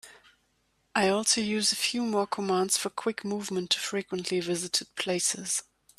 [0.95, 5.61] I also use a few more commands for quick movement to frequently visited places.